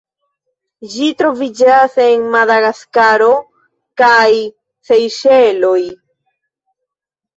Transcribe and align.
Ĝi 0.93 1.09
troviĝas 1.19 1.97
en 2.05 2.25
Madagaskaro 2.35 3.29
kaj 4.03 4.31
Sejŝeloj. 4.89 5.79